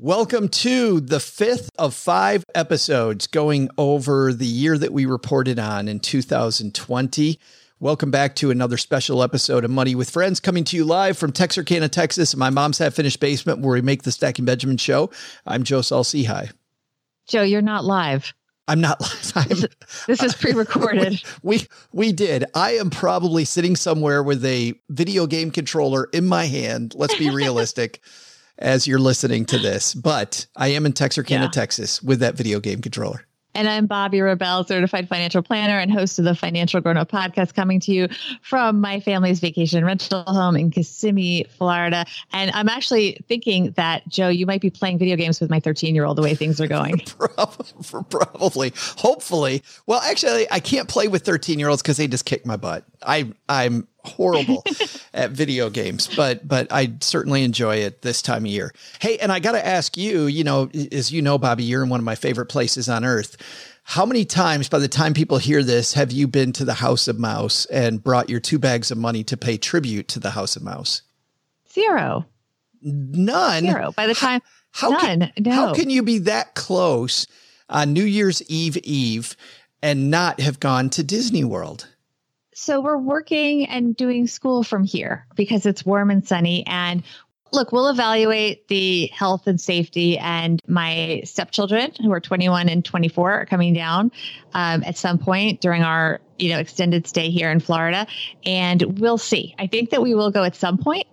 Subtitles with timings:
[0.00, 5.88] Welcome to the fifth of five episodes going over the year that we reported on
[5.88, 7.40] in 2020.
[7.80, 11.32] Welcome back to another special episode of Money with Friends coming to you live from
[11.32, 15.10] Texarkana, Texas, in my mom's half finished basement where we make the Stacking Benjamin show.
[15.44, 16.26] I'm Joe Saul-Sehy.
[16.26, 16.50] Hi.
[17.26, 18.32] Joe, you're not live.
[18.68, 19.32] I'm not live.
[19.34, 19.68] I'm,
[20.06, 21.20] this is pre-recorded.
[21.42, 22.44] we we did.
[22.54, 26.94] I am probably sitting somewhere with a video game controller in my hand.
[26.94, 28.00] Let's be realistic
[28.58, 31.50] as you're listening to this, but I am in Texarkana, yeah.
[31.50, 33.24] Texas with that video game controller.
[33.54, 37.54] And I'm Bobby Rebell, certified financial planner and host of the Financial Grown Up podcast,
[37.54, 38.08] coming to you
[38.40, 42.04] from my family's vacation rental home in Kissimmee, Florida.
[42.32, 45.94] And I'm actually thinking that, Joe, you might be playing video games with my 13
[45.94, 46.98] year old the way things are going.
[48.10, 49.64] Probably, hopefully.
[49.86, 52.84] Well, actually, I can't play with 13 year olds because they just kick my butt.
[53.04, 54.64] I, I'm horrible
[55.14, 58.72] at video games, but but I certainly enjoy it this time of year.
[59.00, 61.88] Hey, and I got to ask you, you know, as you know, Bobby, you're in
[61.88, 63.36] one of my favorite places on earth.
[63.82, 67.08] How many times by the time people hear this have you been to the House
[67.08, 70.56] of Mouse and brought your two bags of money to pay tribute to the House
[70.56, 71.02] of Mouse?
[71.72, 72.26] Zero.
[72.82, 73.64] None.
[73.64, 73.92] Zero.
[73.92, 75.00] By the time how none.
[75.00, 75.52] Can, no.
[75.52, 77.26] How can you be that close
[77.68, 79.36] on New Year's Eve Eve
[79.82, 81.88] and not have gone to Disney World?
[82.58, 86.66] So we're working and doing school from here because it's warm and sunny.
[86.66, 87.04] And
[87.52, 90.18] look, we'll evaluate the health and safety.
[90.18, 94.10] And my stepchildren, who are 21 and 24, are coming down
[94.54, 98.08] um, at some point during our you know extended stay here in Florida,
[98.44, 99.54] and we'll see.
[99.56, 101.06] I think that we will go at some point.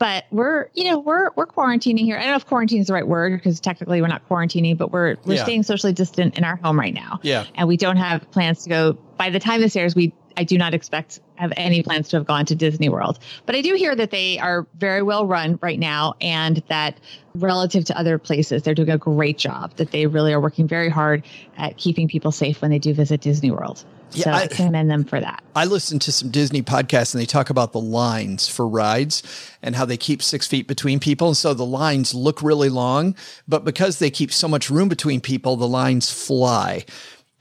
[0.00, 2.16] But we're, you know, we're we're quarantining here.
[2.16, 4.90] I don't know if quarantine is the right word because technically we're not quarantining, but
[4.90, 5.44] we're we're yeah.
[5.44, 7.20] staying socially distant in our home right now.
[7.22, 7.44] Yeah.
[7.54, 8.92] And we don't have plans to go.
[8.94, 12.24] By the time this airs, we I do not expect have any plans to have
[12.24, 13.18] gone to Disney World.
[13.44, 16.98] But I do hear that they are very well run right now and that
[17.34, 20.88] relative to other places, they're doing a great job, that they really are working very
[20.88, 21.26] hard
[21.58, 23.84] at keeping people safe when they do visit Disney World.
[24.12, 25.42] Yeah, so I, I commend them for that.
[25.54, 29.22] I listened to some Disney podcasts and they talk about the lines for rides
[29.62, 31.28] and how they keep six feet between people.
[31.28, 33.14] And so the lines look really long,
[33.46, 36.86] but because they keep so much room between people, the lines fly.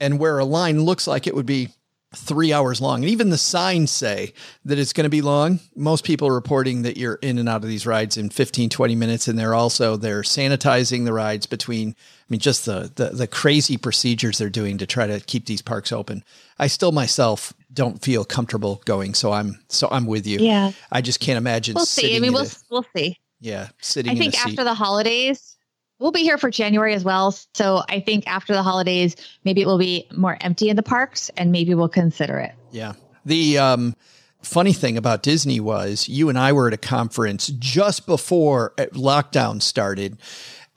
[0.01, 1.69] And where a line looks like it would be
[2.15, 3.03] three hours long.
[3.03, 4.33] And even the signs say
[4.65, 5.59] that it's going to be long.
[5.75, 8.95] Most people are reporting that you're in and out of these rides in 15, 20
[8.95, 9.27] minutes.
[9.27, 13.77] And they're also, they're sanitizing the rides between, I mean, just the, the, the crazy
[13.77, 16.23] procedures they're doing to try to keep these parks open.
[16.57, 19.13] I still myself don't feel comfortable going.
[19.13, 20.39] So I'm, so I'm with you.
[20.39, 20.71] Yeah.
[20.91, 21.75] I just can't imagine.
[21.75, 22.15] We'll see.
[22.15, 23.19] I mean, we'll, a, we'll see.
[23.39, 23.69] Yeah.
[23.81, 25.57] Sitting I think after the holidays,
[25.99, 27.31] We'll be here for January as well.
[27.53, 31.29] So I think after the holidays, maybe it will be more empty in the parks
[31.35, 32.53] and maybe we'll consider it.
[32.71, 32.93] Yeah.
[33.25, 33.95] The um,
[34.41, 38.85] funny thing about Disney was you and I were at a conference just before uh,
[38.93, 40.17] lockdown started.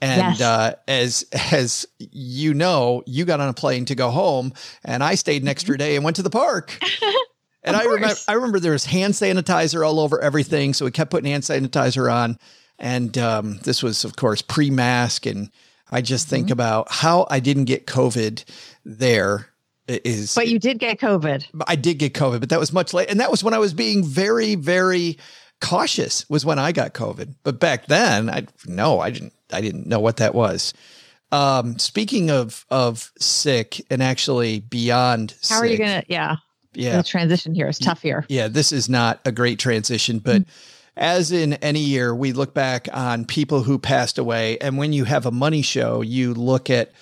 [0.01, 0.41] And yes.
[0.41, 4.53] uh, as as you know, you got on a plane to go home,
[4.85, 6.77] and I stayed an extra day and went to the park.
[7.63, 11.13] and I remember I remember there was hand sanitizer all over everything, so we kept
[11.13, 12.37] putting hand sanitizer on.
[12.83, 15.25] And um, this was, of course, pre mask.
[15.25, 15.51] And
[15.91, 16.53] I just think mm-hmm.
[16.53, 18.45] about how I didn't get COVID
[18.85, 19.49] there
[19.89, 21.45] is but you did get covid.
[21.67, 23.75] I did get covid but that was much later and that was when i was
[23.75, 25.19] being very very
[25.61, 27.35] cautious was when i got covid.
[27.43, 30.73] But back then i no i didn't i didn't know what that was.
[31.33, 36.37] Um speaking of of sick and actually beyond how sick, are you gonna yeah.
[36.75, 36.97] Yeah.
[36.97, 37.69] The transition here.
[37.69, 38.25] Is tough here.
[38.29, 42.55] yeah this is not a great transition but mm-hmm as in any year, we look
[42.55, 44.59] back on people who passed away.
[44.59, 46.93] And when you have a money show, you look at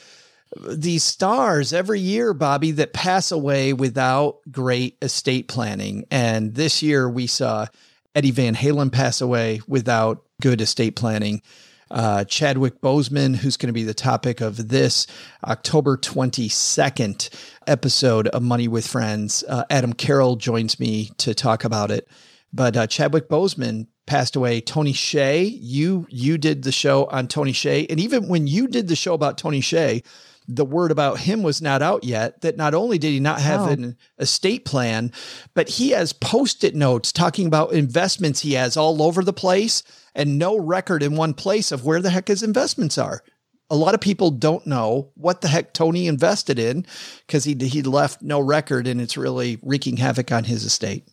[0.68, 6.04] these stars every year, Bobby, that pass away without great estate planning.
[6.10, 7.66] And this year we saw
[8.14, 11.42] Eddie Van Halen pass away without good estate planning.
[11.90, 15.08] Uh, Chadwick Boseman, who's going to be the topic of this
[15.44, 17.28] October 22nd
[17.66, 19.42] episode of Money with Friends.
[19.48, 22.08] Uh, Adam Carroll joins me to talk about it.
[22.52, 24.60] But uh, Chadwick Boseman passed away.
[24.60, 28.88] Tony Hsieh, you you did the show on Tony Hsieh, and even when you did
[28.88, 30.04] the show about Tony Hsieh,
[30.48, 32.40] the word about him was not out yet.
[32.40, 33.68] That not only did he not have oh.
[33.68, 35.12] an estate plan,
[35.54, 40.38] but he has post-it notes talking about investments he has all over the place, and
[40.38, 43.22] no record in one place of where the heck his investments are
[43.70, 46.84] a lot of people don't know what the heck Tony invested in
[47.26, 51.06] because he he left no record and it's really wreaking havoc on his estate.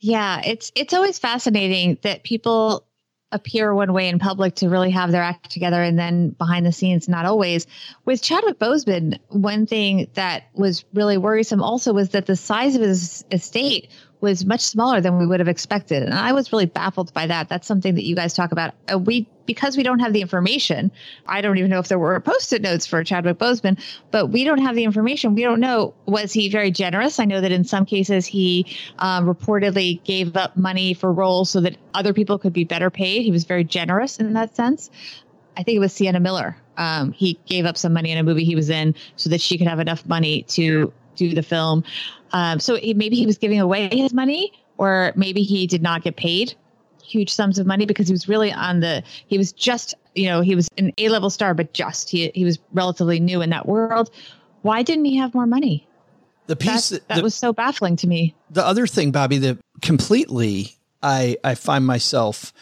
[0.00, 2.86] Yeah, it's it's always fascinating that people
[3.32, 6.72] appear one way in public to really have their act together and then behind the
[6.72, 7.66] scenes not always.
[8.04, 12.82] With chadwick boseman one thing that was really worrisome also was that the size of
[12.82, 16.02] his estate was much smaller than we would have expected.
[16.02, 17.48] And I was really baffled by that.
[17.48, 18.74] That's something that you guys talk about.
[18.92, 20.90] Uh, we, because we don't have the information,
[21.26, 24.44] I don't even know if there were post it notes for Chadwick Boseman, but we
[24.44, 25.34] don't have the information.
[25.34, 25.94] We don't know.
[26.06, 27.18] Was he very generous?
[27.18, 28.66] I know that in some cases he
[28.98, 33.22] um, reportedly gave up money for roles so that other people could be better paid.
[33.22, 34.90] He was very generous in that sense.
[35.56, 36.56] I think it was Sienna Miller.
[36.76, 39.58] Um, he gave up some money in a movie he was in so that she
[39.58, 41.84] could have enough money to do the film.
[42.32, 46.02] Um, so he, maybe he was giving away his money, or maybe he did not
[46.02, 46.54] get paid
[47.10, 50.40] huge sums of money because he was really on the he was just you know
[50.40, 53.66] he was an A level star, but just he he was relatively new in that
[53.66, 54.10] world.
[54.62, 55.86] Why didn't he have more money?
[56.46, 58.34] The piece that, that the, was so baffling to me.
[58.50, 62.52] The other thing, Bobby, that completely I I find myself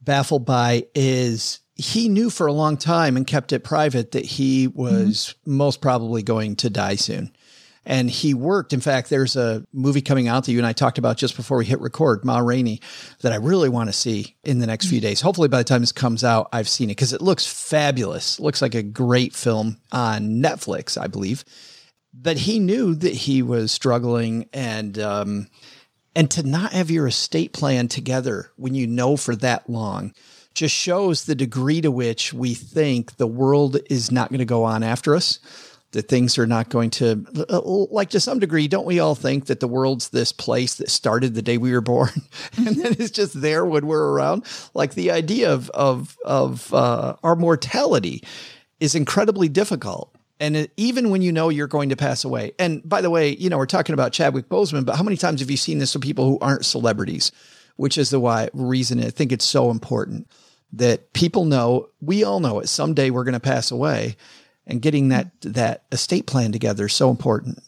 [0.00, 4.66] baffled by is he knew for a long time and kept it private that he
[4.66, 5.56] was mm-hmm.
[5.56, 7.32] most probably going to die soon.
[7.90, 8.72] And he worked.
[8.72, 11.58] In fact, there's a movie coming out that you and I talked about just before
[11.58, 12.80] we hit record, Ma Rainey,
[13.22, 15.20] that I really want to see in the next few days.
[15.20, 18.38] Hopefully, by the time this comes out, I've seen it because it looks fabulous.
[18.38, 21.44] It looks like a great film on Netflix, I believe.
[22.14, 25.48] But he knew that he was struggling and, um,
[26.14, 30.14] and to not have your estate plan together when you know for that long
[30.54, 34.62] just shows the degree to which we think the world is not going to go
[34.62, 35.40] on after us
[35.92, 39.46] that things are not going to uh, like to some degree don't we all think
[39.46, 42.10] that the world's this place that started the day we were born?
[42.56, 44.44] And then it's just there when we're around?
[44.74, 48.22] Like the idea of of of uh, our mortality
[48.78, 50.14] is incredibly difficult.
[50.38, 53.36] And it, even when you know you're going to pass away and by the way
[53.36, 55.94] you know we're talking about Chadwick Boseman but how many times have you seen this
[55.94, 57.32] with people who aren't celebrities?
[57.76, 60.28] Which is the why reason I think it's so important
[60.72, 62.68] that people know, we all know it.
[62.68, 64.16] Someday we're going to pass away,
[64.70, 67.58] and getting that that estate plan together is so important.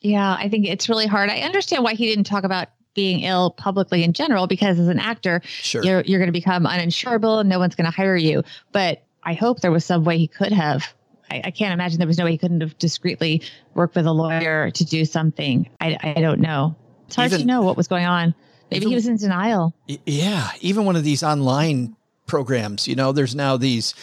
[0.00, 1.30] Yeah, I think it's really hard.
[1.30, 4.98] I understand why he didn't talk about being ill publicly in general because as an
[4.98, 5.82] actor, sure.
[5.82, 8.42] you're you're going to become uninsurable and no one's going to hire you.
[8.72, 10.94] But I hope there was some way he could have.
[11.30, 13.42] I, I, can't imagine there was no way he couldn't have discreetly
[13.74, 15.68] worked with a lawyer to do something.
[15.80, 16.76] I, I don't know.
[17.06, 18.32] It's hard Even, to know what was going on.
[18.70, 19.74] Maybe even, he was in denial.
[20.06, 20.48] Yeah.
[20.60, 21.96] Even one of these online
[22.26, 23.94] programs, you know, there's now these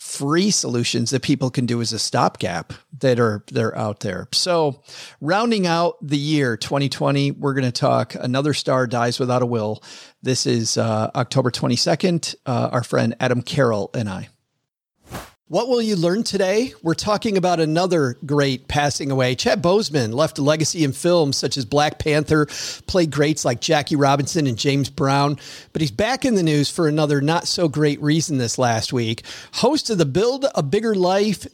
[0.00, 4.26] free solutions that people can do as a stopgap that are they're out there.
[4.32, 4.82] So,
[5.20, 9.82] rounding out the year 2020, we're going to talk another star dies without a will.
[10.22, 12.34] This is uh, October 22nd.
[12.46, 14.28] Uh, our friend Adam Carroll and I.
[15.50, 16.74] What will you learn today?
[16.80, 19.34] We're talking about another great passing away.
[19.34, 22.46] Chad Boseman left a legacy in films such as Black Panther,
[22.86, 25.38] played greats like Jackie Robinson and James Brown,
[25.72, 29.24] but he's back in the news for another not so great reason this last week.
[29.54, 31.48] Host of the Build a Bigger Life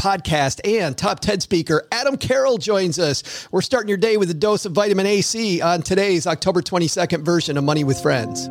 [0.00, 3.48] podcast and top 10 speaker Adam Carroll joins us.
[3.50, 7.56] We're starting your day with a dose of vitamin AC on today's October 22nd version
[7.56, 8.48] of Money with Friends.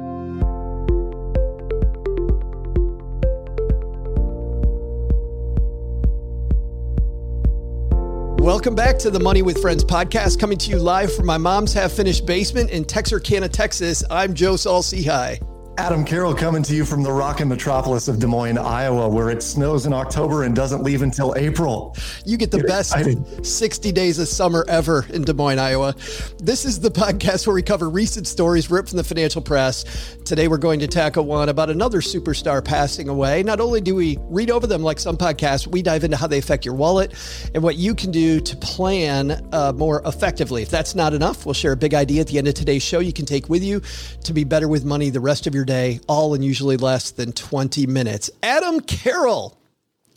[8.49, 11.71] Welcome back to the Money with Friends podcast, coming to you live from my mom's
[11.71, 14.03] half finished basement in Texarkana, Texas.
[14.09, 15.58] I'm Joe Saul-Sehy.
[15.79, 19.41] Adam Carroll coming to you from the rockin' metropolis of Des Moines, Iowa, where it
[19.41, 21.95] snows in October and doesn't leave until April.
[22.25, 23.45] You get the get best excited.
[23.45, 25.95] 60 days of summer ever in Des Moines, Iowa.
[26.37, 29.85] This is the podcast where we cover recent stories ripped from the financial press.
[30.25, 33.41] Today, we're going to tackle one about another superstar passing away.
[33.41, 36.39] Not only do we read over them like some podcasts, we dive into how they
[36.39, 37.13] affect your wallet
[37.53, 40.61] and what you can do to plan uh, more effectively.
[40.61, 42.99] If that's not enough, we'll share a big idea at the end of today's show
[42.99, 43.81] you can take with you
[44.25, 47.31] to be better with money the rest of your day, all in usually less than
[47.31, 48.29] 20 minutes.
[48.41, 49.55] Adam Carroll,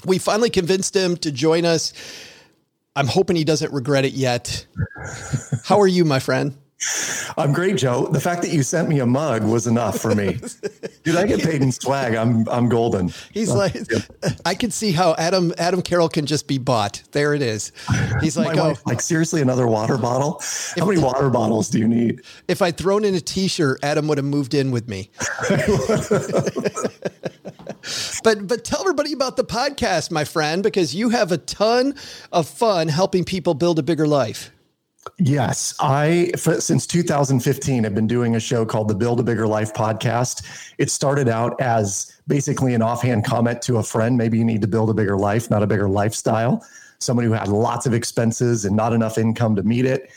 [0.07, 1.93] we finally convinced him to join us.
[2.97, 4.67] I'm hoping he doesn't regret it yet.
[5.65, 6.57] How are you, my friend?
[7.37, 8.07] I'm great, Joe.
[8.07, 10.39] The fact that you sent me a mug was enough for me.
[11.05, 12.15] Dude, I get paid in swag.
[12.15, 13.13] I'm I'm golden.
[13.33, 13.77] He's uh, like,
[14.45, 17.03] I can see how Adam Adam Carroll can just be bought.
[17.13, 17.73] There it is.
[18.21, 20.43] He's like, oh, wife, like seriously, another water bottle.
[20.77, 22.23] How many water bottles do you need?
[22.49, 25.11] If I'd thrown in a T-shirt, Adam would have moved in with me.
[28.23, 31.95] but but tell everybody about the podcast, my friend, because you have a ton
[32.33, 34.51] of fun helping people build a bigger life.
[35.19, 39.47] Yes, I for, since 2015 have been doing a show called the Build a Bigger
[39.47, 40.75] Life podcast.
[40.79, 44.69] It started out as basically an offhand comment to a friend, maybe you need to
[44.69, 46.65] build a bigger life, not a bigger lifestyle.
[47.01, 50.11] Someone who had lots of expenses and not enough income to meet it.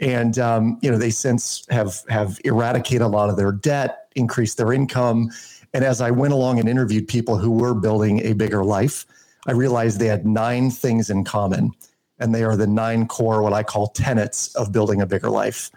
[0.00, 4.58] And um, you know, they since have have eradicated a lot of their debt, increased
[4.58, 5.30] their income.
[5.72, 9.06] And as I went along and interviewed people who were building a bigger life,
[9.46, 11.72] I realized they had nine things in common
[12.22, 15.70] and they are the nine core, what I call tenets of building a bigger life.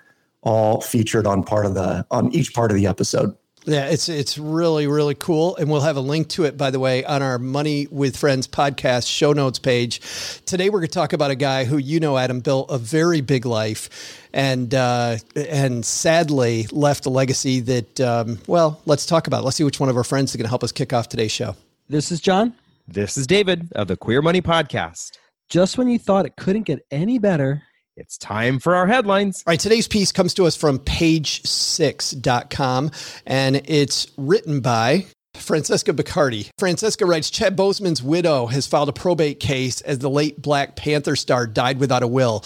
[0.45, 3.35] all featured on part of the on each part of the episode.
[3.65, 6.79] Yeah, it's it's really really cool, and we'll have a link to it by the
[6.79, 10.01] way on our Money with Friends podcast show notes page.
[10.45, 13.21] Today we're going to talk about a guy who you know, Adam, built a very
[13.21, 19.41] big life, and uh, and sadly left a legacy that um, well, let's talk about.
[19.41, 19.45] It.
[19.45, 21.31] Let's see which one of our friends is going to help us kick off today's
[21.31, 21.55] show.
[21.89, 22.53] This is John.
[22.87, 25.17] This is David of the Queer Money Podcast.
[25.49, 27.61] Just when you thought it couldn't get any better,
[27.95, 29.43] it's time for our headlines.
[29.45, 32.91] All right, today's piece comes to us from page6.com
[33.25, 36.49] and it's written by Francesca Bacardi.
[36.57, 41.15] Francesca writes Chad Boseman's widow has filed a probate case as the late Black Panther
[41.15, 42.43] star died without a will.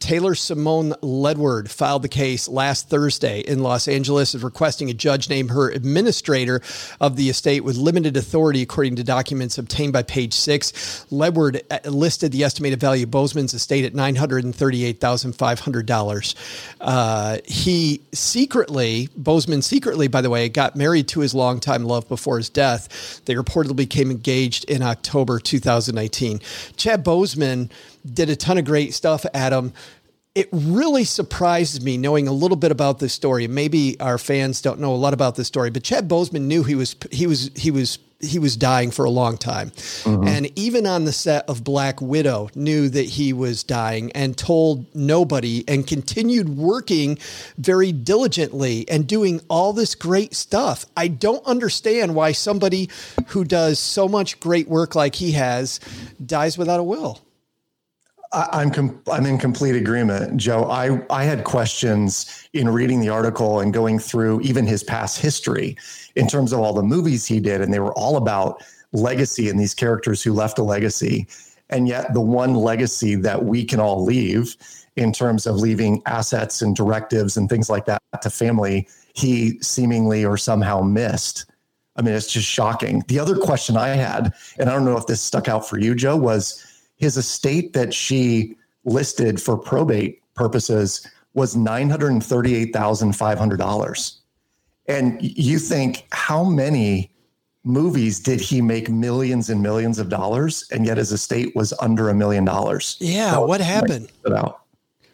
[0.00, 5.48] Taylor Simone Ledward filed the case last Thursday in Los Angeles, requesting a judge name
[5.48, 6.62] her administrator
[7.00, 11.06] of the estate with limited authority, according to documents obtained by Page Six.
[11.10, 15.34] Ledward uh, listed the estimated value of Boseman's estate at nine hundred and thirty-eight thousand
[15.34, 16.34] five hundred dollars.
[16.80, 22.38] Uh, he secretly, Boseman secretly, by the way, got married to his longtime love before
[22.38, 23.20] his death.
[23.26, 26.40] They reportedly became engaged in October 2019.
[26.76, 27.70] Chad Boseman
[28.04, 29.72] did a ton of great stuff, Adam.
[30.34, 33.48] It really surprised me knowing a little bit about this story.
[33.48, 36.76] Maybe our fans don't know a lot about this story, but Chad Boseman knew he
[36.76, 39.70] was he was he was he was dying for a long time.
[39.70, 40.28] Mm-hmm.
[40.28, 44.94] And even on the set of Black Widow knew that he was dying and told
[44.94, 47.18] nobody and continued working
[47.56, 50.84] very diligently and doing all this great stuff.
[50.96, 52.90] I don't understand why somebody
[53.28, 55.80] who does so much great work like he has
[56.24, 57.20] dies without a will.
[58.32, 60.64] I'm com- I'm in complete agreement, Joe.
[60.64, 65.76] I I had questions in reading the article and going through even his past history
[66.14, 69.58] in terms of all the movies he did, and they were all about legacy and
[69.58, 71.26] these characters who left a legacy.
[71.70, 74.56] And yet, the one legacy that we can all leave
[74.96, 80.24] in terms of leaving assets and directives and things like that to family, he seemingly
[80.24, 81.46] or somehow missed.
[81.96, 83.02] I mean, it's just shocking.
[83.08, 85.94] The other question I had, and I don't know if this stuck out for you,
[85.94, 86.64] Joe, was
[87.00, 88.54] his estate that she
[88.84, 91.04] listed for probate purposes
[91.34, 94.16] was $938,500.
[94.86, 97.10] And you think, how many
[97.64, 102.08] movies did he make millions and millions of dollars and yet his estate was under
[102.08, 102.96] a million dollars?
[103.00, 104.10] Yeah, what happened?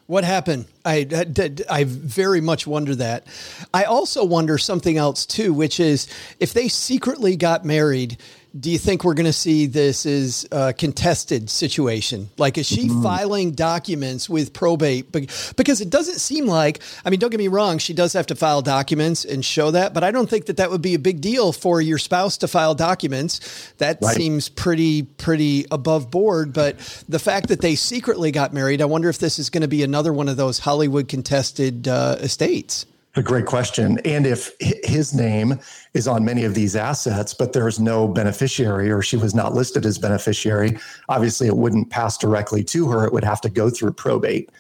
[0.07, 0.67] What happened?
[0.85, 3.27] I, I, I very much wonder that.
[3.75, 6.07] I also wonder something else too, which is
[6.39, 8.19] if they secretly got married,
[8.59, 12.31] do you think we're going to see this as a contested situation?
[12.39, 13.03] Like, is she mm-hmm.
[13.03, 15.13] filing documents with probate?
[15.13, 18.35] Because it doesn't seem like, I mean, don't get me wrong, she does have to
[18.35, 21.21] file documents and show that, but I don't think that that would be a big
[21.21, 23.73] deal for your spouse to file documents.
[23.79, 24.17] That right.
[24.17, 26.53] seems pretty, pretty above board.
[26.53, 29.69] But the fact that they secretly got married, I wonder if this is going to
[29.69, 32.87] be another one of those Hollywood contested uh, estates.
[33.17, 33.99] A great question.
[34.05, 35.59] And if his name
[35.95, 39.87] is on many of these assets, but there's no beneficiary or she was not listed
[39.87, 43.07] as beneficiary, obviously it wouldn't pass directly to her.
[43.07, 44.51] It would have to go through probate.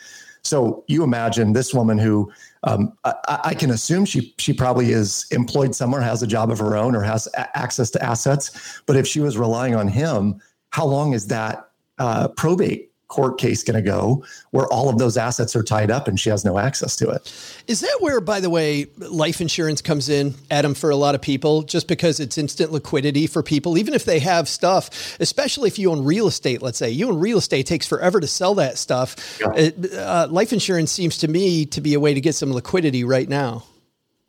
[0.42, 2.32] So you imagine this woman who
[2.62, 6.58] um, I, I, can assume she she probably is employed somewhere, has a job of
[6.60, 8.80] her own, or has a- access to assets.
[8.86, 13.62] But if she was relying on him, how long is that uh, probate court case
[13.62, 16.58] going to go where all of those assets are tied up and she has no
[16.58, 17.32] access to it.
[17.68, 21.22] Is that where, by the way, life insurance comes in, Adam, for a lot of
[21.22, 25.78] people, just because it's instant liquidity for people, even if they have stuff, especially if
[25.78, 28.76] you own real estate, let's say you own real estate, takes forever to sell that
[28.76, 29.38] stuff.
[29.40, 29.52] Yeah.
[29.54, 33.04] It, uh, life insurance seems to me to be a way to get some liquidity
[33.04, 33.64] right now.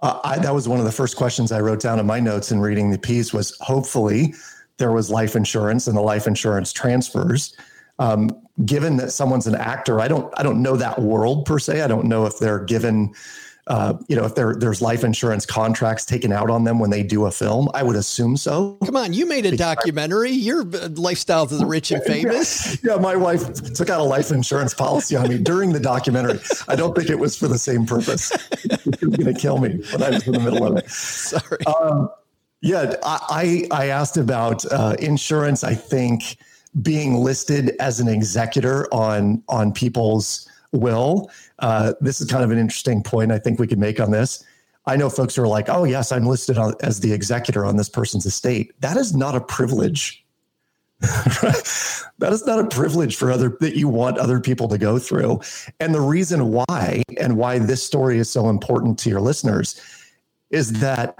[0.01, 2.51] Uh, I, that was one of the first questions I wrote down in my notes
[2.51, 4.35] in reading the piece was hopefully
[4.77, 7.55] there was life insurance and the life insurance transfers
[7.99, 8.29] um,
[8.65, 11.81] given that someone's an actor, I don't I don't know that world per se.
[11.81, 13.13] I don't know if they're given
[13.67, 17.03] uh, you know, if there there's life insurance contracts taken out on them when they
[17.03, 18.77] do a film, I would assume so.
[18.85, 20.31] Come on, you made a documentary.
[20.31, 22.81] Your lifestyle of the rich and famous.
[22.83, 26.39] yeah, my wife took out a life insurance policy on me during the documentary.
[26.67, 28.31] I don't think it was for the same purpose.
[28.97, 30.89] She was going to kill me when I was in the middle of it.
[30.89, 31.63] Sorry.
[31.65, 32.09] Um,
[32.61, 35.63] yeah, I I asked about uh, insurance.
[35.63, 36.37] I think
[36.81, 41.29] being listed as an executor on on people's will.
[41.59, 44.43] Uh, this is kind of an interesting point I think we could make on this.
[44.85, 47.77] I know folks who are like, "Oh yes, I'm listed on, as the executor on
[47.77, 50.23] this person's estate." That is not a privilege.
[50.99, 55.41] that is not a privilege for other that you want other people to go through.
[55.79, 59.79] And the reason why and why this story is so important to your listeners
[60.49, 61.15] is that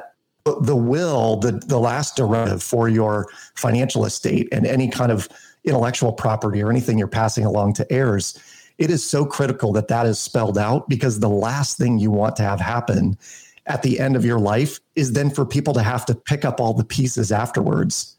[0.62, 5.28] the will, the, the last directive for your financial estate and any kind of
[5.68, 8.40] intellectual property or anything you're passing along to heirs
[8.78, 12.36] it is so critical that that is spelled out because the last thing you want
[12.36, 13.18] to have happen
[13.66, 16.60] at the end of your life is then for people to have to pick up
[16.60, 18.16] all the pieces afterwards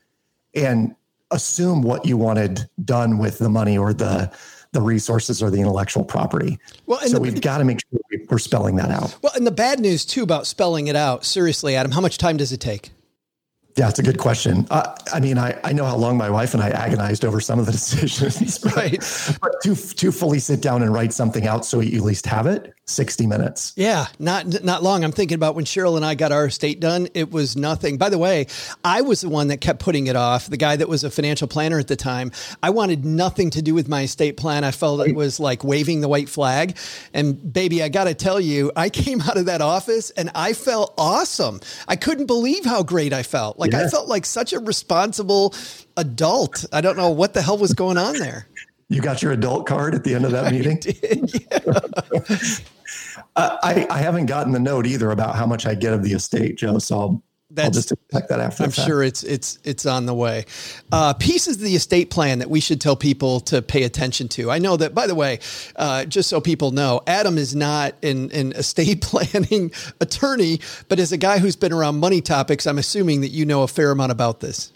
[0.54, 0.94] and
[1.30, 4.30] assume what you wanted done with the money or the
[4.72, 6.58] the resources or the intellectual property.
[6.84, 9.16] Well, so the, we've got to make sure we're spelling that out.
[9.22, 11.24] Well, and the bad news too about spelling it out.
[11.24, 12.90] Seriously, Adam, how much time does it take?
[13.78, 14.66] Yeah, it's a good question.
[14.72, 17.60] Uh, I mean, I, I know how long my wife and I agonized over some
[17.60, 18.98] of the decisions, right?
[19.40, 22.48] But to to fully sit down and write something out so you at least have
[22.48, 23.72] it, 60 minutes.
[23.76, 25.04] Yeah, not not long.
[25.04, 27.98] I'm thinking about when Cheryl and I got our estate done, it was nothing.
[27.98, 28.46] By the way,
[28.84, 30.46] I was the one that kept putting it off.
[30.46, 33.74] The guy that was a financial planner at the time, I wanted nothing to do
[33.74, 34.64] with my estate plan.
[34.64, 36.76] I felt it was like waving the white flag.
[37.12, 40.52] And baby, I got to tell you, I came out of that office and I
[40.52, 41.60] felt awesome.
[41.86, 43.58] I couldn't believe how great I felt.
[43.58, 43.84] Like yeah.
[43.84, 45.54] I felt like such a responsible
[45.96, 46.64] adult.
[46.72, 48.48] I don't know what the hell was going on there.
[48.88, 50.78] You got your adult card at the end of that meeting?
[50.78, 52.38] Did, yeah.
[53.38, 56.56] I, I haven't gotten the note either about how much I get of the estate,
[56.56, 56.78] Joe.
[56.78, 57.22] So I'll,
[57.56, 58.64] I'll just expect that after.
[58.64, 60.44] I'm sure it's it's it's on the way.
[60.92, 64.50] Uh, pieces of the estate plan that we should tell people to pay attention to.
[64.50, 65.38] I know that, by the way,
[65.76, 71.12] uh, just so people know, Adam is not an, an estate planning attorney, but as
[71.12, 74.12] a guy who's been around money topics, I'm assuming that you know a fair amount
[74.12, 74.72] about this.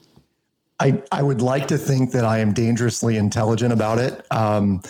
[0.83, 4.27] I, I would like to think that I am dangerously intelligent about it.
[4.33, 4.83] Um,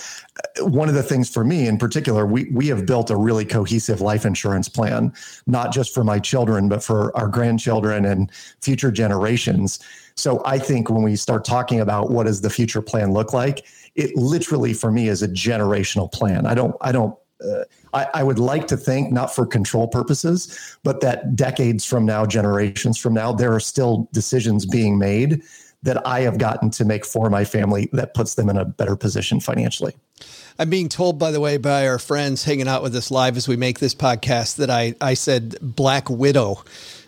[0.60, 4.00] one of the things for me in particular, we, we have built a really cohesive
[4.00, 5.12] life insurance plan,
[5.46, 8.32] not just for my children, but for our grandchildren and
[8.62, 9.80] future generations.
[10.14, 13.66] So I think when we start talking about what does the future plan look like,
[13.94, 16.46] it literally for me is a generational plan.
[16.46, 20.78] I don't, I don't, uh, I, I, would like to think, not for control purposes,
[20.84, 25.42] but that decades from now, generations from now, there are still decisions being made
[25.82, 28.96] that I have gotten to make for my family that puts them in a better
[28.96, 29.94] position financially.
[30.58, 33.48] I'm being told, by the way, by our friends hanging out with us live as
[33.48, 36.62] we make this podcast that I, I said Black Widow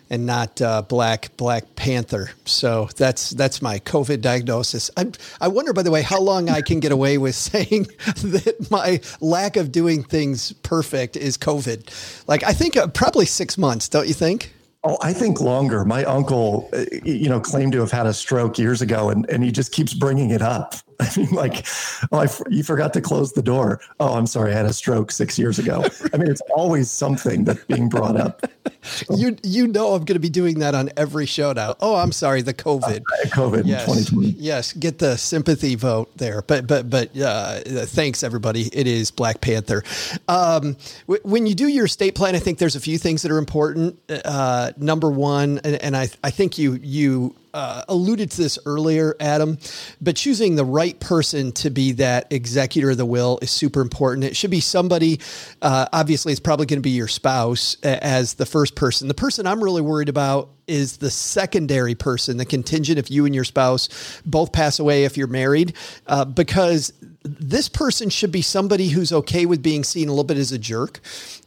[0.09, 2.31] and not uh, Black Black Panther.
[2.45, 4.91] So that's that's my COVID diagnosis.
[4.97, 8.67] I I wonder, by the way, how long I can get away with saying that
[8.69, 12.27] my lack of doing things perfect is COVID.
[12.27, 14.54] Like I think uh, probably six months, don't you think?
[14.87, 15.83] Oh, I think longer.
[15.83, 19.43] My uncle, uh, you know, claimed to have had a stroke years ago, and, and
[19.43, 20.75] he just keeps bringing it up.
[20.99, 21.65] I mean, like,
[22.11, 23.81] oh, I, you forgot to close the door.
[23.99, 25.83] Oh, I'm sorry, I had a stroke six years ago.
[26.13, 28.45] I mean, it's always something that's being brought up.
[29.09, 31.75] you you know I'm going to be doing that on every show now.
[31.81, 34.27] Oh, I'm sorry, the COVID, uh, COVID, yes, 2020.
[34.37, 36.41] Yes, get the sympathy vote there.
[36.41, 38.69] But but but uh, thanks everybody.
[38.73, 39.83] It is Black Panther.
[40.27, 40.77] Um,
[41.07, 43.37] w- when you do your estate plan, I think there's a few things that are
[43.37, 43.99] important.
[44.09, 49.15] Uh, number one, and, and I I think you you uh, alluded to this earlier,
[49.19, 49.57] Adam,
[50.01, 54.25] but choosing the right person to be that executor of the will is super important.
[54.25, 55.21] It should be somebody,
[55.61, 59.07] uh, obviously, it's probably going to be your spouse as the first person.
[59.07, 63.33] The person I'm really worried about is the secondary person, the contingent if you and
[63.33, 63.87] your spouse
[64.25, 65.73] both pass away if you're married,
[66.07, 66.91] uh, because
[67.25, 70.59] this person should be somebody who's okay with being seen a little bit as a
[70.59, 70.99] jerk.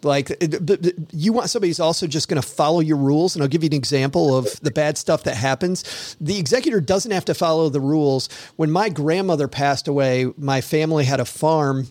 [0.03, 0.31] Like
[1.13, 3.37] you want somebody who's also just going to follow your rules.
[3.37, 6.17] And I'll give you an example of the bad stuff that happens.
[6.21, 8.29] The executor doesn't have to follow the rules.
[8.57, 11.87] When my grandmother passed away, my family had a farm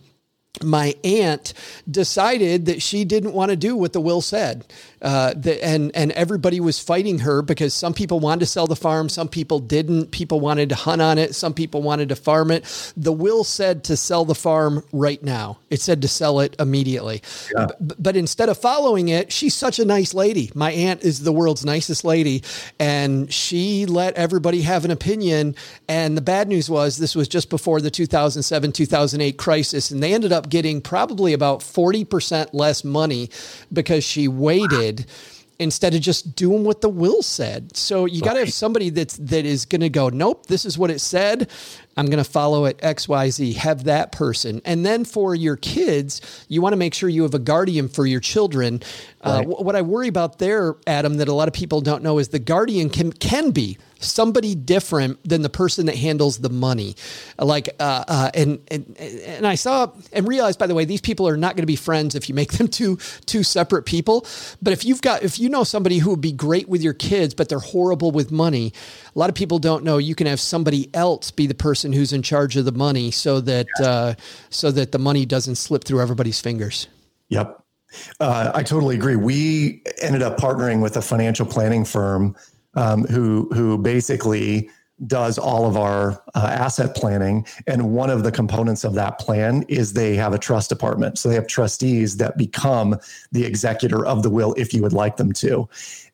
[0.64, 1.54] my aunt
[1.90, 4.66] decided that she didn't want to do what the will said.
[5.02, 8.76] Uh, the, and, and everybody was fighting her because some people wanted to sell the
[8.76, 10.12] farm, some people didn't.
[10.12, 12.94] People wanted to hunt on it, some people wanted to farm it.
[12.98, 17.22] The will said to sell the farm right now, it said to sell it immediately.
[17.56, 17.68] Yeah.
[17.80, 20.52] B- but instead of following it, she's such a nice lady.
[20.56, 22.44] My aunt is the world's nicest lady,
[22.80, 25.56] and she let everybody have an opinion.
[25.88, 30.14] And the bad news was this was just before the 2007 2008 crisis, and they
[30.14, 33.30] ended up getting probably about 40% less money
[33.72, 34.87] because she waited
[35.60, 37.76] instead of just doing what the will said.
[37.76, 40.78] So you got to have somebody that's that is going to go, nope, this is
[40.78, 41.50] what it said.
[41.96, 43.56] I'm going to follow it XYZ.
[43.56, 44.62] Have that person.
[44.66, 48.06] And then for your kids, you want to make sure you have a guardian for
[48.06, 48.82] your children.
[49.22, 49.48] Uh, right.
[49.48, 52.30] Uh, what I worry about there, Adam, that a lot of people don't know is
[52.30, 56.96] the guardian can can be somebody different than the person that handles the money.
[57.40, 61.28] Like, uh, uh, and, and, and I saw and realized, by the way, these people
[61.28, 64.26] are not going to be friends if you make them two, two separate people.
[64.62, 67.34] But if you've got, if you know somebody who would be great with your kids,
[67.34, 68.74] but they're horrible with money,
[69.16, 72.14] a lot of people don't know you can have somebody else be the person who's
[72.14, 74.14] in charge of the money so that, uh,
[74.50, 76.88] so that the money doesn't slip through everybody's fingers.
[77.30, 77.64] Yep.
[78.20, 79.16] Uh, I totally agree.
[79.16, 82.36] We ended up partnering with a financial planning firm
[82.78, 84.70] um, who who basically
[85.06, 87.46] does all of our uh, asset planning.
[87.68, 91.20] And one of the components of that plan is they have a trust department.
[91.20, 92.98] So they have trustees that become
[93.32, 95.70] the executor of the will if you would like them to.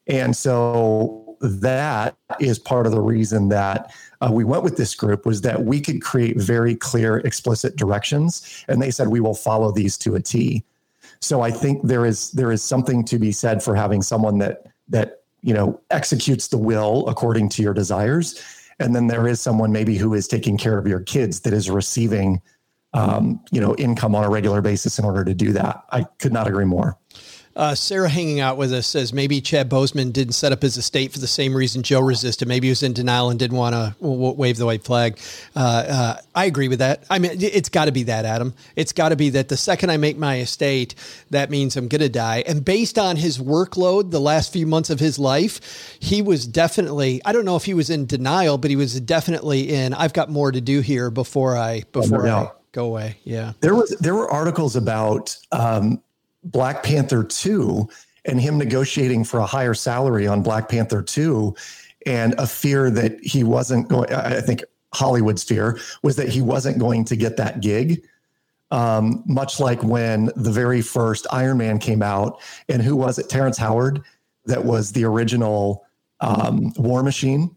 [0.08, 5.26] And so that is part of the reason that uh, we went with this group
[5.26, 8.66] was that we could create very clear, explicit directions.
[8.68, 10.64] And they said, we will follow these to a T.
[11.22, 14.68] So I think there is there is something to be said for having someone that
[14.90, 18.42] that you know executes the will according to your desires.
[18.80, 21.70] And then there is someone maybe who is taking care of your kids that is
[21.70, 22.42] receiving
[22.94, 25.84] um, you know income on a regular basis in order to do that.
[25.92, 26.98] I could not agree more
[27.56, 31.12] uh, Sarah hanging out with us says maybe Chad Boseman didn't set up his estate
[31.12, 32.48] for the same reason Joe resisted.
[32.48, 35.20] Maybe he was in denial and didn't want to w- wave the white flag.
[35.56, 37.04] Uh, uh, I agree with that.
[37.10, 38.54] I mean, it's got to be that, Adam.
[38.76, 40.96] It's got to be that the second I make my estate,
[41.30, 42.44] that means I'm going to die.
[42.48, 47.22] And based on his workload, the last few months of his life, he was definitely,
[47.24, 50.30] I don't know if he was in denial, but he was definitely in, I've got
[50.30, 53.18] more to do here before I, before I go away.
[53.24, 53.54] Yeah.
[53.60, 56.02] There was, there were articles about, um,
[56.44, 57.88] Black Panther 2
[58.26, 61.56] and him negotiating for a higher salary on Black Panther 2
[62.06, 66.80] and a fear that he wasn't going, I think Hollywood's fear was that he wasn't
[66.80, 68.06] going to get that gig.
[68.72, 73.30] Um, much like when the very first Iron Man came out, and who was it?
[73.30, 74.02] Terrence Howard,
[74.46, 75.86] that was the original
[76.22, 77.56] um, War Machine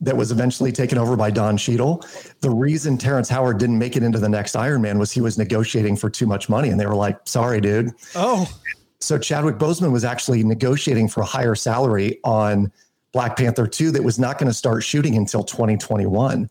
[0.00, 2.04] that was eventually taken over by Don Cheadle.
[2.40, 5.38] The reason Terrence Howard didn't make it into the next Iron Man was he was
[5.38, 8.48] negotiating for too much money, and they were like, "Sorry, dude." Oh,
[9.00, 12.72] so Chadwick Boseman was actually negotiating for a higher salary on
[13.12, 16.50] Black Panther 2 that was not going to start shooting until 2021.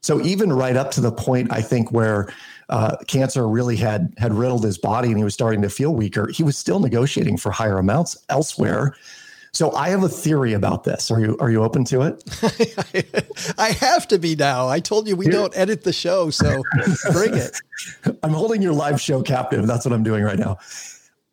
[0.00, 2.32] So even right up to the point, I think where
[2.68, 6.28] uh, cancer really had had riddled his body and he was starting to feel weaker,
[6.28, 8.94] he was still negotiating for higher amounts elsewhere.
[9.52, 11.10] So I have a theory about this.
[11.10, 13.54] Are you are you open to it?
[13.58, 14.68] I have to be now.
[14.68, 15.32] I told you we Here.
[15.32, 16.62] don't edit the show, so
[17.12, 17.56] bring it.
[18.22, 19.66] I'm holding your live show captive.
[19.66, 20.58] That's what I'm doing right now.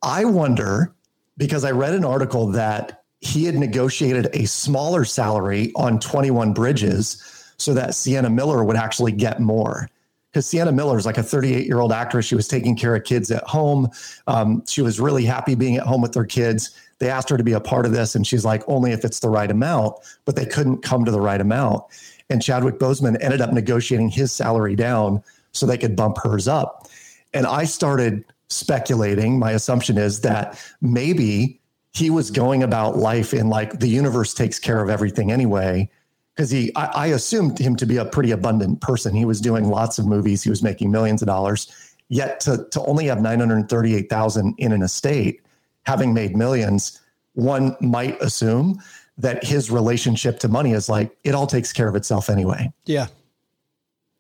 [0.02, 0.94] I wonder
[1.38, 7.22] because I read an article that he had negotiated a smaller salary on 21 bridges
[7.58, 9.90] so that Sienna Miller would actually get more
[10.36, 12.26] because Sienna Miller is like a 38 year old actress.
[12.26, 13.90] She was taking care of kids at home.
[14.28, 16.78] Um, she was really happy being at home with her kids.
[17.00, 19.20] They asked her to be a part of this, and she's like, only if it's
[19.20, 21.84] the right amount, but they couldn't come to the right amount.
[22.30, 26.88] And Chadwick Boseman ended up negotiating his salary down so they could bump hers up.
[27.34, 29.40] And I started speculating.
[29.40, 31.60] My assumption is that maybe
[31.94, 35.90] he was going about life in like the universe takes care of everything anyway.
[36.36, 39.16] Because he, I, I assumed him to be a pretty abundant person.
[39.16, 40.44] He was doing lots of movies.
[40.44, 41.72] He was making millions of dollars.
[42.10, 45.42] Yet to to only have nine hundred thirty eight thousand in an estate
[45.86, 47.00] having made millions,
[47.34, 48.82] one might assume
[49.18, 52.72] that his relationship to money is like it all takes care of itself anyway.
[52.86, 53.08] Yeah.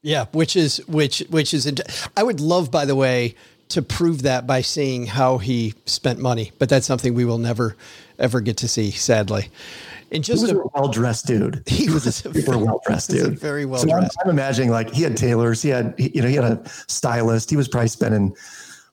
[0.01, 1.71] Yeah, which is which which is
[2.15, 3.35] I would love by the way
[3.69, 7.75] to prove that by seeing how he spent money, but that's something we will never
[8.19, 9.49] ever get to see sadly.
[10.11, 11.63] And just he was a, a well dressed dude.
[11.67, 13.39] He was a super well dressed dude.
[13.39, 14.13] Very well dressed.
[14.13, 16.61] So I'm, I'm, imagining like he had tailors, he had you know he had a
[16.87, 17.49] stylist.
[17.49, 18.35] He was probably spending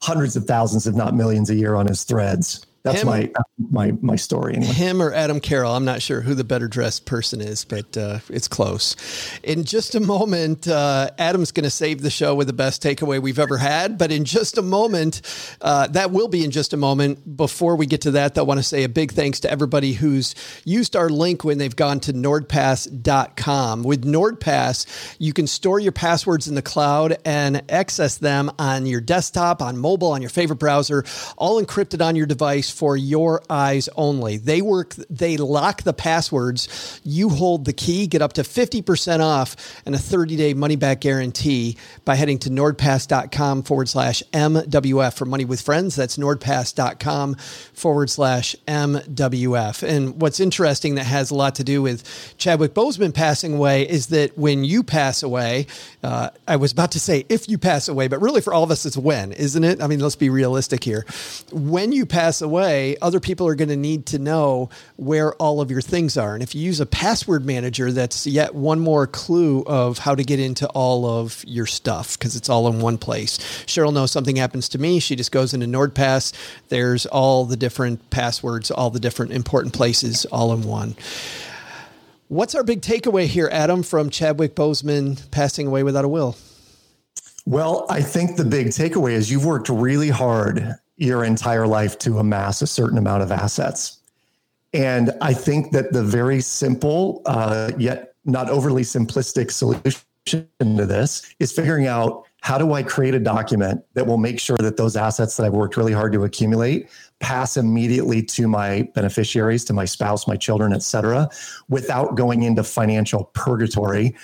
[0.02, 2.66] hundreds of thousands, if not millions, a year on his threads.
[2.84, 3.30] That's him, my
[3.70, 4.56] my my story.
[4.56, 4.72] Anyway.
[4.72, 8.18] Him or Adam Carroll, I'm not sure who the better dressed person is, but uh,
[8.28, 8.96] it's close.
[9.44, 13.22] In just a moment, uh, Adam's going to save the show with the best takeaway
[13.22, 13.98] we've ever had.
[13.98, 15.22] But in just a moment,
[15.60, 17.36] uh, that will be in just a moment.
[17.36, 20.34] Before we get to that, I want to say a big thanks to everybody who's
[20.64, 23.84] used our link when they've gone to NordPass.com.
[23.84, 29.00] With NordPass, you can store your passwords in the cloud and access them on your
[29.00, 31.04] desktop, on mobile, on your favorite browser,
[31.36, 34.36] all encrypted on your device for your eyes only.
[34.36, 37.00] They work, they lock the passwords.
[37.04, 39.56] You hold the key, get up to 50% off
[39.86, 45.24] and a 30 day money back guarantee by heading to nordpass.com forward slash MWF for
[45.24, 45.94] money with friends.
[45.94, 47.36] That's nordpass.com
[47.74, 49.82] forward slash MWF.
[49.86, 54.08] And what's interesting that has a lot to do with Chadwick Boseman passing away is
[54.08, 55.66] that when you pass away,
[56.02, 58.70] uh, I was about to say if you pass away, but really for all of
[58.70, 59.82] us, it's when, isn't it?
[59.82, 61.04] I mean, let's be realistic here.
[61.52, 62.61] When you pass away,
[63.00, 66.34] other people are going to need to know where all of your things are.
[66.34, 70.24] And if you use a password manager, that's yet one more clue of how to
[70.24, 73.38] get into all of your stuff because it's all in one place.
[73.66, 75.00] Cheryl knows something happens to me.
[75.00, 76.32] She just goes into NordPass.
[76.68, 80.96] There's all the different passwords, all the different important places all in one.
[82.28, 86.36] What's our big takeaway here, Adam, from Chadwick Boseman passing away without a will?
[87.44, 92.18] Well, I think the big takeaway is you've worked really hard your entire life to
[92.18, 93.98] amass a certain amount of assets.
[94.72, 101.34] And I think that the very simple uh, yet not overly simplistic solution to this
[101.40, 104.96] is figuring out how do I create a document that will make sure that those
[104.96, 106.88] assets that I've worked really hard to accumulate
[107.20, 111.28] pass immediately to my beneficiaries, to my spouse, my children, et cetera,
[111.68, 114.14] without going into financial purgatory.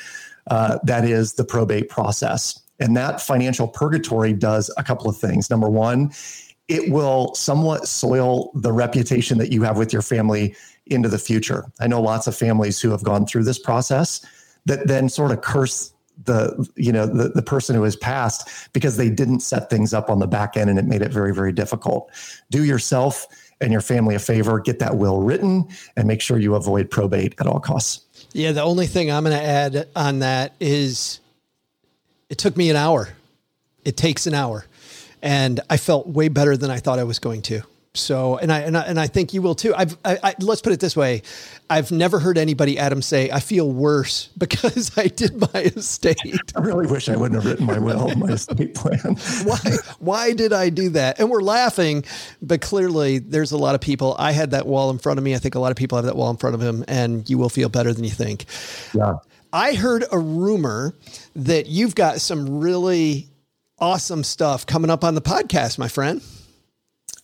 [0.48, 2.60] Uh, that is the probate process.
[2.80, 5.50] And that financial purgatory does a couple of things.
[5.50, 6.10] Number one,
[6.68, 10.54] it will somewhat soil the reputation that you have with your family
[10.86, 11.64] into the future.
[11.80, 14.24] I know lots of families who have gone through this process
[14.66, 15.92] that then sort of curse
[16.24, 20.10] the you know the, the person who has passed because they didn't set things up
[20.10, 22.10] on the back end and it made it very very difficult.
[22.50, 23.26] Do yourself
[23.60, 27.34] and your family a favor get that will written and make sure you avoid probate
[27.40, 28.04] at all costs.
[28.32, 31.20] Yeah the only thing i'm going to add on that is
[32.28, 33.08] it took me an hour.
[33.84, 34.66] It takes an hour
[35.22, 37.62] and i felt way better than i thought i was going to
[37.98, 39.74] so, and I, and I, and I think you will too.
[39.74, 41.22] I've, I, I, let's put it this way.
[41.68, 46.52] I've never heard anybody, Adam, say, I feel worse because I did my estate.
[46.56, 48.98] I really wish I wouldn't have written my will, my estate plan.
[49.44, 49.58] why,
[49.98, 51.18] why did I do that?
[51.18, 52.04] And we're laughing,
[52.40, 54.14] but clearly there's a lot of people.
[54.18, 55.34] I had that wall in front of me.
[55.34, 57.38] I think a lot of people have that wall in front of them and you
[57.38, 58.46] will feel better than you think.
[58.94, 59.16] Yeah.
[59.52, 60.94] I heard a rumor
[61.34, 63.28] that you've got some really
[63.80, 66.22] awesome stuff coming up on the podcast, my friend.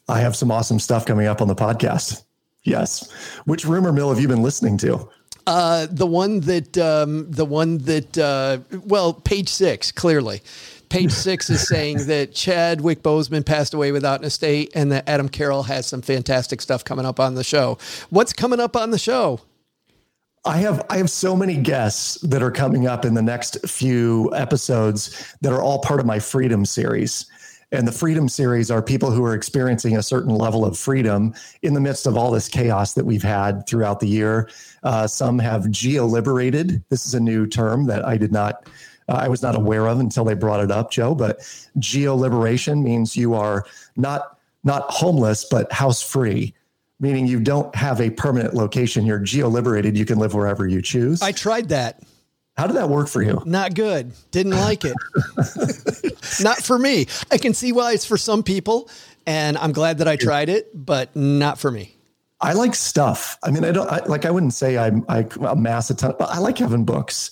[0.09, 2.23] I have some awesome stuff coming up on the podcast.
[2.63, 3.11] Yes.
[3.45, 5.09] Which rumor mill have you been listening to?
[5.47, 10.43] Uh, the one that, um, the one that, uh, well, page six, clearly.
[10.89, 15.29] Page six is saying that Chadwick Boseman passed away without an estate and that Adam
[15.29, 17.79] Carroll has some fantastic stuff coming up on the show.
[18.11, 19.41] What's coming up on the show?
[20.47, 24.31] I have I have so many guests that are coming up in the next few
[24.35, 27.27] episodes that are all part of my freedom series.
[27.73, 31.75] And the freedom series are people who are experiencing a certain level of freedom in
[31.75, 34.49] the midst of all this chaos that we've had throughout the year.
[34.83, 36.85] Uh, some have geo liberated.
[36.89, 38.69] This is a new term that I did not,
[39.09, 41.15] uh, I was not aware of until they brought it up, Joe.
[41.17, 41.41] But
[41.79, 43.65] geo liberation means you are
[43.97, 46.55] not not homeless, but house free
[47.05, 49.05] meaning you don't have a permanent location.
[49.05, 49.97] You're geo liberated.
[49.97, 51.21] You can live wherever you choose.
[51.21, 52.03] I tried that.
[52.57, 53.43] How did that work for you?
[53.45, 54.13] Not good.
[54.31, 54.95] Didn't like it.
[56.41, 57.07] not for me.
[57.31, 58.89] I can see why it's for some people,
[59.27, 61.95] and I'm glad that I tried it, but not for me.
[62.41, 63.37] I like stuff.
[63.43, 64.25] I mean, I don't I, like.
[64.25, 67.31] I wouldn't say I'm, I amass a ton, but I like having books.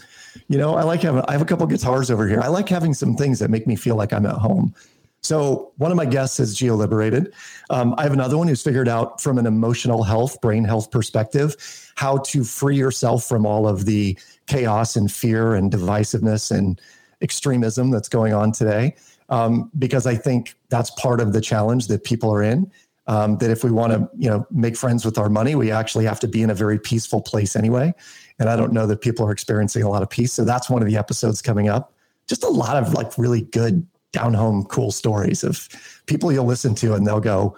[0.48, 1.22] You know, I like having.
[1.28, 2.40] I have a couple guitars over here.
[2.40, 4.74] I like having some things that make me feel like I'm at home.
[5.22, 7.32] So one of my guests is geo liberated.
[7.70, 11.56] Um, I have another one who's figured out from an emotional health, brain health perspective,
[11.94, 16.80] how to free yourself from all of the chaos and fear and divisiveness and
[17.22, 18.96] extremism that's going on today.
[19.28, 22.70] Um, because I think that's part of the challenge that people are in.
[23.08, 26.04] Um, that if we want to, you know, make friends with our money, we actually
[26.04, 27.92] have to be in a very peaceful place anyway.
[28.38, 30.32] And I don't know that people are experiencing a lot of peace.
[30.32, 31.92] So that's one of the episodes coming up.
[32.28, 35.68] Just a lot of like really good down home cool stories of
[36.06, 37.56] people you'll listen to and they'll go,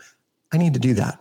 [0.53, 1.21] I need to do that.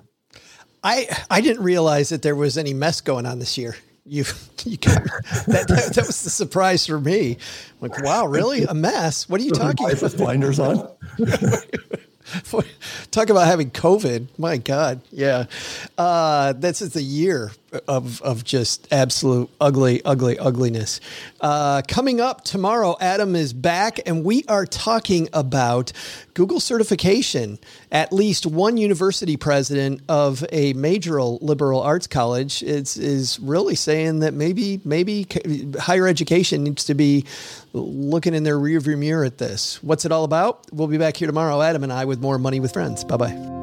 [0.83, 3.75] I I didn't realize that there was any mess going on this year.
[4.05, 4.25] You,
[4.65, 5.01] you got,
[5.47, 7.37] that, that, that was the surprise for me.
[7.79, 9.29] Like, wow, really a mess?
[9.29, 10.01] What are you talking about?
[10.01, 10.89] With blinders on.
[13.11, 14.27] Talk about having COVID.
[14.37, 15.01] My God.
[15.09, 15.45] Yeah.
[15.97, 17.51] Uh, this is a year
[17.87, 20.99] of, of just absolute ugly, ugly, ugliness.
[21.41, 25.91] Uh, coming up tomorrow, Adam is back and we are talking about
[26.33, 27.59] Google certification.
[27.91, 34.19] At least one university president of a major liberal arts college is, is really saying
[34.19, 35.27] that maybe, maybe
[35.79, 37.25] higher education needs to be
[37.73, 39.81] looking in their rearview mirror at this.
[39.83, 40.65] What's it all about?
[40.71, 43.03] We'll be back here tomorrow, Adam and I, with more Money with Friends.
[43.03, 43.62] Bye bye.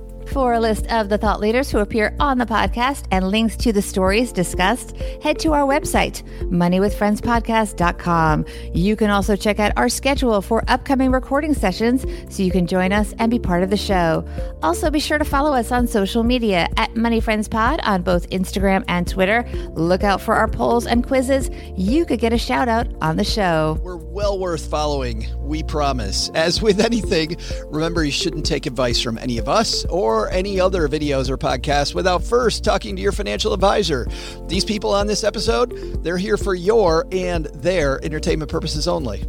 [0.31, 3.73] For a list of the thought leaders who appear on the podcast and links to
[3.73, 8.45] the stories discussed, head to our website, moneywithfriendspodcast.com.
[8.73, 12.93] You can also check out our schedule for upcoming recording sessions so you can join
[12.93, 14.23] us and be part of the show.
[14.63, 18.29] Also, be sure to follow us on social media at Money Friends Pod on both
[18.29, 19.43] Instagram and Twitter.
[19.73, 21.49] Look out for our polls and quizzes.
[21.75, 23.77] You could get a shout out on the show.
[23.83, 26.29] We're well worth following, we promise.
[26.33, 30.87] As with anything, remember you shouldn't take advice from any of us or any other
[30.87, 34.07] videos or podcasts without first talking to your financial advisor.
[34.47, 39.25] These people on this episode, they're here for your and their entertainment purposes only.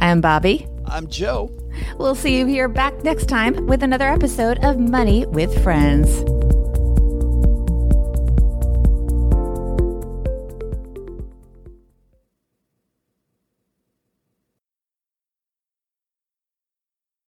[0.00, 0.66] I'm Bobby.
[0.86, 1.52] I'm Joe.
[1.98, 6.24] We'll see you here back next time with another episode of Money with Friends.